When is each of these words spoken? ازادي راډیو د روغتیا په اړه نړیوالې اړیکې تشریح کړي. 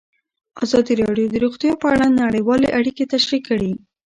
ازادي 0.63 0.93
راډیو 1.01 1.27
د 1.31 1.35
روغتیا 1.43 1.73
په 1.81 1.87
اړه 1.93 2.05
نړیوالې 2.21 2.67
اړیکې 2.79 3.09
تشریح 3.13 3.41
کړي. 3.49 3.71